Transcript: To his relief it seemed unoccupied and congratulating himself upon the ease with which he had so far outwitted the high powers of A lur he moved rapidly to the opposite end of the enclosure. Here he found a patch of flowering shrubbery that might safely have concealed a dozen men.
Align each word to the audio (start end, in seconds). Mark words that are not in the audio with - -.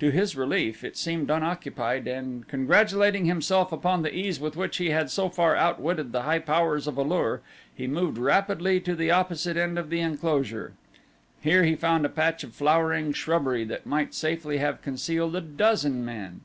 To 0.00 0.10
his 0.10 0.34
relief 0.34 0.82
it 0.82 0.96
seemed 0.96 1.28
unoccupied 1.30 2.06
and 2.08 2.48
congratulating 2.48 3.26
himself 3.26 3.72
upon 3.72 4.00
the 4.00 4.14
ease 4.16 4.40
with 4.40 4.56
which 4.56 4.78
he 4.78 4.88
had 4.88 5.10
so 5.10 5.28
far 5.28 5.54
outwitted 5.54 6.12
the 6.12 6.22
high 6.22 6.38
powers 6.38 6.86
of 6.86 6.96
A 6.96 7.02
lur 7.02 7.42
he 7.74 7.86
moved 7.86 8.16
rapidly 8.16 8.80
to 8.80 8.94
the 8.94 9.10
opposite 9.10 9.58
end 9.58 9.78
of 9.78 9.90
the 9.90 10.00
enclosure. 10.00 10.72
Here 11.42 11.62
he 11.64 11.76
found 11.76 12.06
a 12.06 12.08
patch 12.08 12.42
of 12.42 12.54
flowering 12.54 13.12
shrubbery 13.12 13.64
that 13.64 13.84
might 13.84 14.14
safely 14.14 14.56
have 14.56 14.80
concealed 14.80 15.36
a 15.36 15.42
dozen 15.42 16.02
men. 16.06 16.40